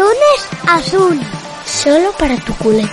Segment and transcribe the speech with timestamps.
[0.00, 1.20] Lunes azul,
[1.66, 2.88] solo para tu culete.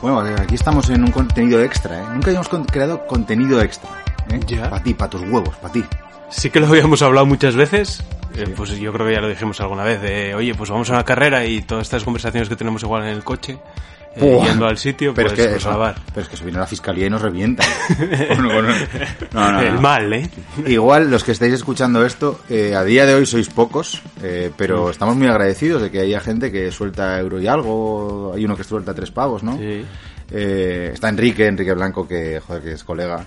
[0.00, 2.04] Bueno, aquí estamos en un contenido extra, ¿eh?
[2.12, 3.90] Nunca habíamos con- creado contenido extra.
[4.30, 4.38] ¿eh?
[4.46, 4.70] Ya.
[4.70, 5.84] Para ti, para tus huevos, para ti.
[6.30, 8.04] Sí que lo habíamos hablado muchas veces.
[8.36, 10.00] Eh, pues yo creo que ya lo dijimos alguna vez.
[10.00, 13.08] De, oye, pues vamos a una carrera y todas estas conversaciones que tenemos igual en
[13.10, 13.58] el coche,
[14.16, 15.96] eh, yendo al sitio, Pero pues, es que pues eso, grabar.
[16.06, 17.64] pero es que eso viene a la fiscalía y nos revienta.
[19.32, 20.30] No, no, El mal, ¿eh?
[20.66, 24.90] Igual los que estáis escuchando esto, eh, a día de hoy sois pocos, eh, pero
[24.90, 28.32] estamos muy agradecidos de que haya gente que suelta euro y algo.
[28.34, 29.56] Hay uno que suelta tres pavos, ¿no?
[29.58, 29.84] Sí.
[30.30, 33.24] Eh, está Enrique, Enrique Blanco, que, joder, que es colega.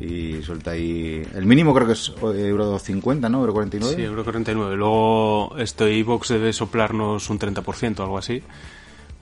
[0.00, 1.22] Y suelta ahí.
[1.34, 3.40] El mínimo creo que es eh, euro 50, ¿no?
[3.40, 3.96] Euro 49.
[3.96, 4.76] Sí, euro 49.
[4.76, 8.42] Luego esto iVox debe soplarnos un 30% o algo así.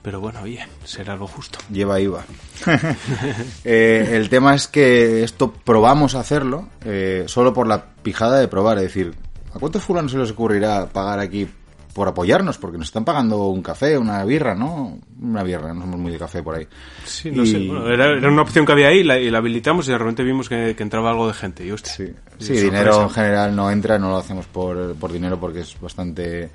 [0.01, 1.59] Pero bueno, oye, será lo justo.
[1.71, 2.25] Lleva IVA.
[3.65, 8.47] Eh, el tema es que esto probamos a hacerlo eh, solo por la pijada de
[8.47, 8.77] probar.
[8.77, 9.13] Es decir,
[9.53, 11.47] ¿a cuántos fulanos se les ocurrirá pagar aquí
[11.97, 12.57] por apoyarnos?
[12.59, 14.99] Porque nos están pagando un café, una birra, ¿no?
[15.19, 16.67] Una birra, no somos muy de café por ahí.
[17.03, 17.57] Sí, no Y- sé.
[17.67, 20.23] Bueno, era, era una opción que había ahí la- y la habilitamos y de repente
[20.23, 21.65] vimos que, que entraba algo de gente.
[21.65, 21.91] Y hostia,
[22.37, 26.49] Sí, dinero en general no entra, no lo hacemos por, por dinero porque es bastante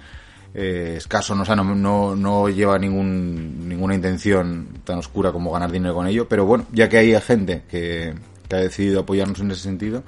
[0.54, 5.50] eh, escaso, no, o sea, no, no, no lleva ningún, ninguna intención tan oscura como
[5.50, 8.14] ganar dinero con ello, pero bueno, ya que hay gente que,
[8.48, 10.02] que ha decidido apoyarnos en ese sentido,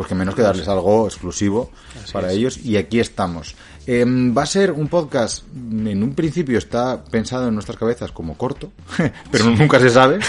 [0.00, 1.70] pues que menos que darles algo exclusivo
[2.10, 3.54] para ellos y aquí estamos.
[3.86, 8.34] Em, va a ser un podcast, en un principio está pensado en nuestras cabezas como
[8.38, 8.70] corto,
[9.30, 10.20] pero nunca se sabe.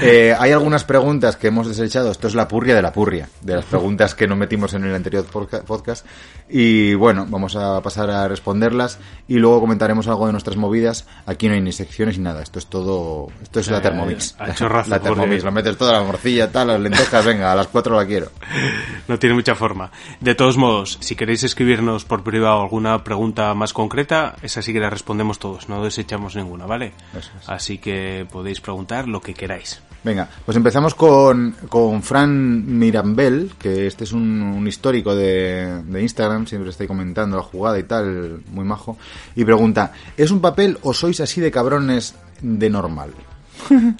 [0.00, 3.56] Eh, hay algunas preguntas que hemos desechado, esto es la purria de la purria, de
[3.56, 6.06] las preguntas que no metimos en el anterior podca- podcast.
[6.48, 8.98] Y bueno, vamos a pasar a responderlas
[9.28, 11.04] y luego comentaremos algo de nuestras movidas.
[11.26, 14.34] Aquí no hay ni secciones ni nada, esto es todo, esto es la Eh, Thermomix.
[14.38, 17.54] a chorrazo, la Thermomix, porque- lo metes toda la morcilla, tal, las lentejas, venga, a
[17.54, 18.30] las cuatro la quiero.
[19.08, 19.90] No tiene mucha forma.
[20.20, 24.80] De todos modos, si queréis escribirnos por privado alguna pregunta más concreta, esa sí que
[24.80, 26.92] la respondemos todos, no desechamos ninguna, ¿vale?
[27.18, 27.30] Es.
[27.46, 29.82] Así que podéis preguntar lo que queráis.
[30.04, 36.02] Venga, pues empezamos con, con Fran Mirambel, que este es un, un histórico de, de
[36.02, 38.98] Instagram, siempre ahí comentando la jugada y tal, muy majo,
[39.36, 43.12] y pregunta, ¿es un papel o sois así de cabrones de normal?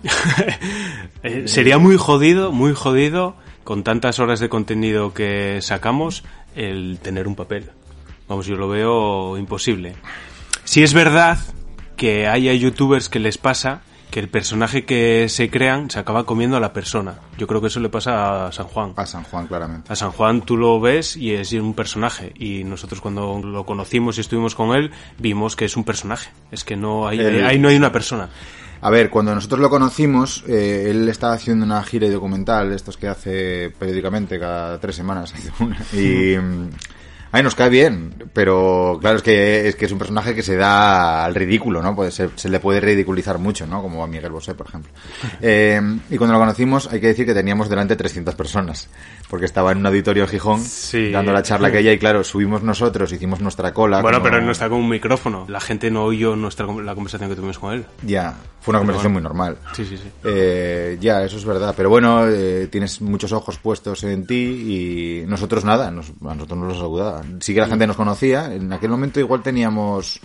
[1.25, 6.25] Eh, sería muy jodido, muy jodido, con tantas horas de contenido que sacamos,
[6.55, 7.71] el tener un papel.
[8.29, 9.95] Vamos, yo lo veo imposible.
[10.65, 11.39] Si es verdad
[11.97, 16.59] que haya youtubers que les pasa que el personaje que se crean se acaba comiendo
[16.59, 17.15] a la persona.
[17.39, 18.93] Yo creo que eso le pasa a San Juan.
[18.97, 19.91] A San Juan, claramente.
[19.91, 22.31] A San Juan tú lo ves y es un personaje.
[22.39, 26.31] Y nosotros cuando lo conocimos y estuvimos con él, vimos que es un personaje.
[26.51, 28.29] Es que no hay, El- ahí no hay una persona.
[28.85, 33.07] A ver, cuando nosotros lo conocimos, eh, él estaba haciendo una gira documental, estos que
[33.07, 35.33] hace periódicamente, cada tres semanas
[35.93, 36.35] y...
[37.35, 40.55] Ay, nos cae bien, pero claro, es que es que es un personaje que se
[40.57, 41.97] da al ridículo, ¿no?
[41.97, 43.81] Puede ser, se le puede ridiculizar mucho, ¿no?
[43.81, 44.93] Como a Miguel Bosé, por ejemplo.
[45.41, 48.89] Eh, y cuando lo conocimos, hay que decir que teníamos delante 300 personas,
[49.29, 51.11] porque estaba en un auditorio en Gijón, Sí.
[51.11, 54.03] dando la charla aquella, y claro, subimos nosotros, hicimos nuestra cola.
[54.03, 55.47] Bueno, como- pero no está con un micrófono.
[55.49, 57.85] La gente no oyó nuestra, la conversación que tuvimos con él.
[58.07, 59.31] Ya, fue una conversación bueno.
[59.31, 59.59] muy normal.
[59.75, 60.09] Sí, sí, sí.
[60.25, 61.75] Eh, ya, eso es verdad.
[61.77, 66.59] Pero bueno, eh, tienes muchos ojos puestos en ti y nosotros nada, nos- a nosotros
[66.59, 67.22] nos lo saludaba.
[67.41, 68.53] Sí que la gente nos conocía.
[68.55, 70.21] En aquel momento igual teníamos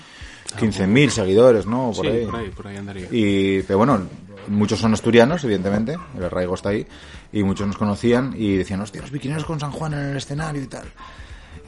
[0.60, 1.92] 15.000 seguidores, ¿no?
[1.96, 2.26] Por sí, ahí.
[2.26, 3.08] por ahí, por ahí andaría.
[3.12, 4.02] Y, pero bueno,
[4.48, 6.86] muchos son asturianos, evidentemente, el arraigo está ahí,
[7.32, 10.62] y muchos nos conocían y decían, hostia, los biquineros con San Juan en el escenario
[10.62, 10.86] y tal.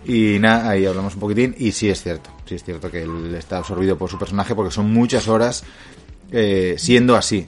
[0.05, 3.35] Y nada, ahí hablamos un poquitín, y sí es cierto, sí es cierto que él
[3.35, 5.63] está absorbido por su personaje porque son muchas horas
[6.31, 7.45] eh, siendo así.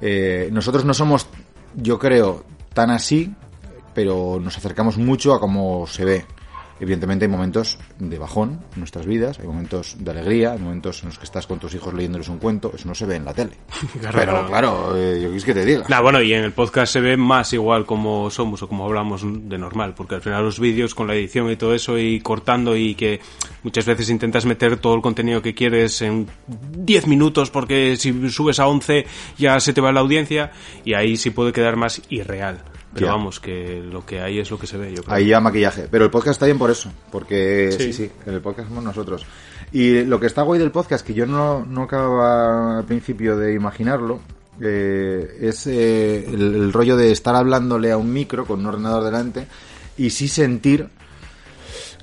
[0.00, 1.26] Eh, nosotros no somos,
[1.74, 3.34] yo creo, tan así,
[3.94, 6.26] pero nos acercamos mucho a cómo se ve.
[6.80, 11.10] Evidentemente hay momentos de bajón en nuestras vidas, hay momentos de alegría, hay momentos en
[11.10, 13.34] los que estás con tus hijos leyéndoles un cuento, eso no se ve en la
[13.34, 13.52] tele.
[14.00, 14.46] Claro, pero claro.
[14.46, 15.84] claro, eh, yo quis que te diga.
[15.88, 19.22] Nah, bueno, y en el podcast se ve más igual como somos o como hablamos
[19.24, 22.76] de normal, porque al final los vídeos con la edición y todo eso y cortando
[22.76, 23.20] y que
[23.62, 28.58] muchas veces intentas meter todo el contenido que quieres en 10 minutos porque si subes
[28.58, 29.06] a 11
[29.36, 30.52] ya se te va la audiencia
[30.84, 32.62] y ahí sí puede quedar más irreal.
[32.94, 33.12] Pero Ya.
[33.12, 35.14] vamos, que lo que hay es lo que se ve, yo creo.
[35.16, 35.86] Ahí ya maquillaje.
[35.90, 36.90] Pero el podcast está bien por eso.
[37.12, 37.92] Porque sí, Sí.
[37.92, 39.24] sí, el podcast somos nosotros.
[39.72, 43.54] Y lo que está guay del podcast, que yo no, no acababa al principio de
[43.54, 44.18] imaginarlo,
[44.60, 49.04] eh, es eh, el, el rollo de estar hablándole a un micro con un ordenador
[49.04, 49.46] delante
[49.96, 50.88] y sí sentir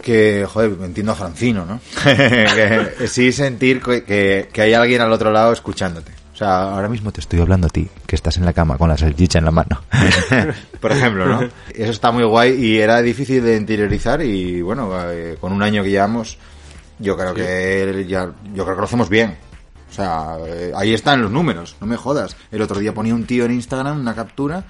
[0.01, 1.81] que, joder, entiendo a Francino, ¿no?
[2.03, 6.11] que, sí sentir que, que- que hay alguien al otro lado escuchándote.
[6.37, 8.89] O sea, ahora mismo te estoy hablando a ti, que estás en la cama con
[8.89, 9.81] la salchicha en la mano.
[10.79, 11.49] Por ejemplo, ¿no?
[11.73, 15.81] Eso está muy guay y era difícil de interiorizar y bueno, eh, con un año
[15.81, 16.37] que llevamos,
[16.99, 19.35] yo creo que ya, yo creo que lo hacemos bien.
[19.89, 22.37] O sea, eh, ahí están los números, no me jodas.
[22.51, 24.63] El otro día ponía un tío en Instagram una captura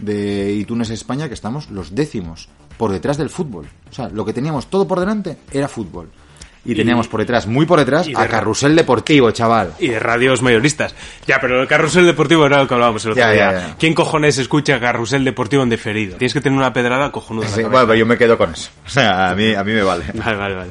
[0.00, 3.66] de iTunes España que estamos los décimos por detrás del fútbol.
[3.90, 6.10] O sea, lo que teníamos todo por delante era fútbol.
[6.64, 9.74] Y, teníamos por detrás, muy por detrás, y de a Carrusel Deportivo, chaval.
[9.78, 10.94] Y de radios mayoristas.
[11.26, 13.52] Ya, pero el carrusel deportivo era lo que hablábamos el otro Ya, día.
[13.52, 13.76] ya, ya.
[13.76, 16.16] ¿Quién cojones escucha carrusel deportivo en diferido?
[16.16, 17.48] Tienes que tener una pedrada cojonuda.
[17.48, 18.70] Sí, bueno, pero yo me quedo con eso.
[18.86, 20.04] O sea, a mí, a mí me vale.
[20.14, 20.70] Vale, vale, vale.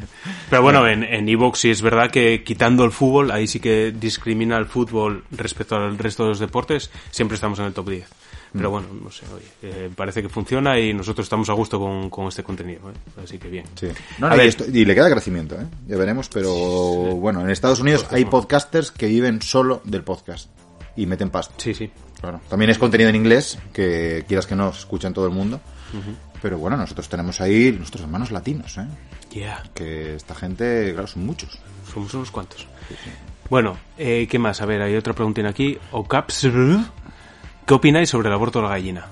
[0.50, 3.92] Pero bueno, en, en Evox sí es verdad que quitando el fútbol, ahí sí que
[3.96, 8.06] discrimina el fútbol respecto al resto de los deportes, siempre estamos en el top 10.
[8.54, 12.10] Pero bueno, no sé, oye, eh, parece que funciona y nosotros estamos a gusto con,
[12.12, 13.22] con este contenido, ¿eh?
[13.24, 13.66] así que bien.
[13.76, 13.88] Sí.
[14.20, 15.66] No, A no, y, ver, esto- y le queda crecimiento, ¿eh?
[15.88, 20.50] Ya veremos, pero bueno, en Estados Unidos hay podcasters que viven solo del podcast
[20.96, 21.56] y meten pasta.
[21.58, 21.90] Sí, sí.
[22.22, 22.40] Claro.
[22.48, 25.60] También es contenido en inglés, que quieras que no, se escucha en todo el mundo.
[26.42, 28.86] Pero bueno, nosotros tenemos ahí nuestros hermanos latinos, ¿eh?
[29.32, 31.58] Yeah, Que esta gente, claro, son muchos.
[31.92, 32.68] somos unos cuantos.
[33.50, 34.62] Bueno, eh, ¿qué más?
[34.62, 35.78] A ver, hay otra preguntina aquí.
[35.92, 36.48] Ocaps,
[37.66, 39.06] ¿qué opináis sobre el aborto de la gallina?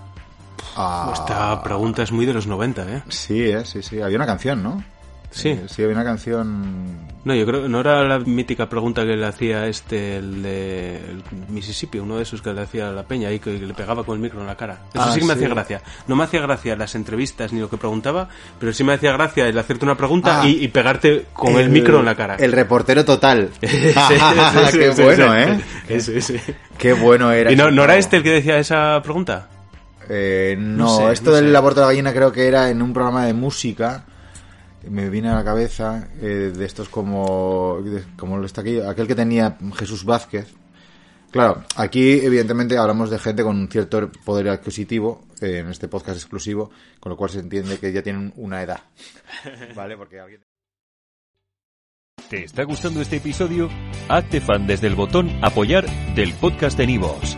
[0.75, 3.03] Ah, Esta pregunta es muy de los 90, ¿eh?
[3.09, 3.65] Sí, ¿eh?
[3.65, 4.01] Sí, sí.
[4.01, 4.83] Había una canción, ¿no?
[5.31, 5.49] Sí.
[5.49, 7.09] Eh, sí, había una canción...
[7.23, 10.95] No, yo creo que no era la mítica pregunta que le hacía este, el de
[10.97, 14.03] el Mississippi, uno de esos que le hacía a la peña y que le pegaba
[14.03, 14.79] con el micro en la cara.
[14.91, 15.37] Eso Ah, sí que me sí.
[15.39, 15.81] hacía gracia.
[16.07, 18.27] No me hacía gracia las entrevistas ni lo que preguntaba,
[18.59, 20.47] pero sí me hacía gracia el hacerte una pregunta Ah.
[20.47, 22.37] y, y pegarte con el, micro en la cara.
[22.39, 23.51] El reportero total.
[23.61, 25.35] Qué bueno.
[25.37, 25.61] ¿eh?
[26.77, 27.51] Qué bueno era.
[27.51, 29.47] ¿Y no, no era este el que decía esa pregunta?
[30.09, 31.57] Eh, no, No sé, esto no del sé.
[31.57, 34.05] aborto de la gallina creo que era en un programa de música.
[34.89, 39.07] Me viene a la cabeza eh, de estos como, de- como lo está aquí, aquel
[39.07, 40.47] que tenía Jesús Vázquez.
[41.31, 46.17] Claro, aquí evidentemente hablamos de gente con un cierto poder adquisitivo eh, en este podcast
[46.17, 48.81] exclusivo, con lo cual se entiende que ya tienen una edad.
[49.75, 49.95] ¿Vale?
[49.97, 50.41] Porque alguien...
[52.29, 53.69] ¿Te está gustando este episodio?
[54.09, 55.85] Hazte fan desde el botón Apoyar
[56.15, 57.37] del podcast de Nivos.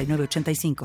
[0.05, 0.75] 906985.